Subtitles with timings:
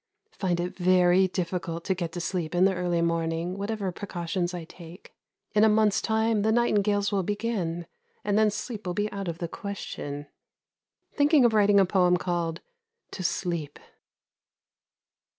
[0.31, 5.13] Find it very difficult to get sleep in the early morning, whatever precautions I take.
[5.53, 7.85] In a month's time the nightingales will begin,
[8.23, 10.25] and then sleep will be out of the question.
[11.13, 12.61] Thinking of writing a poem called
[13.11, 13.77] "To Sleep."